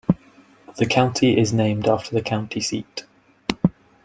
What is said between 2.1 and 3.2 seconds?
the county seat.